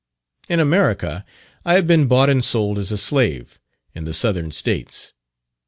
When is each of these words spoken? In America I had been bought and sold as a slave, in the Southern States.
In 0.49 0.59
America 0.59 1.23
I 1.63 1.75
had 1.75 1.85
been 1.85 2.07
bought 2.07 2.27
and 2.27 2.43
sold 2.43 2.79
as 2.79 2.91
a 2.91 2.97
slave, 2.97 3.59
in 3.93 4.03
the 4.05 4.15
Southern 4.15 4.49
States. 4.49 5.13